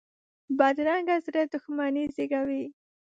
[0.57, 2.63] بدرنګه زړه دښمني زېږوي